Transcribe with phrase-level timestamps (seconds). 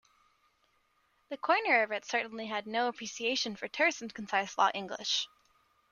[1.29, 5.27] The coiner of it certainly had no appreciation for terse and concise law English.